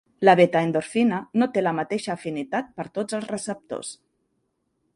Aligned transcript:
La 0.27 0.33
β-endorfina 0.37 1.19
no 1.41 1.47
té 1.57 1.63
la 1.63 1.73
mateixa 1.81 2.11
afinitat 2.15 2.73
per 2.79 2.87
tots 2.99 3.19
els 3.19 3.31
receptors. 3.35 3.93